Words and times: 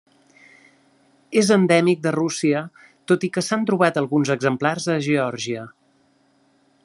És 1.41 1.51
endèmic 1.55 2.01
de 2.05 2.13
Rússia, 2.15 2.63
tot 3.13 3.27
i 3.27 3.29
que 3.35 3.45
s'han 3.49 3.69
trobat 3.71 4.01
alguns 4.03 4.33
exemplars 4.37 4.91
a 4.95 4.99
Geòrgia. 5.09 5.67